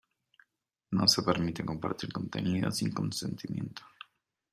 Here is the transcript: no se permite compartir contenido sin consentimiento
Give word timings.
no 0.93 1.07
se 1.07 1.21
permite 1.21 1.63
compartir 1.63 2.11
contenido 2.11 2.71
sin 2.71 2.91
consentimiento 2.91 3.83